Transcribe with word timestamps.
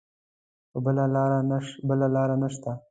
بله 1.85 2.07
لاره 2.13 2.35
نه 2.41 2.47
شته. 2.53 2.71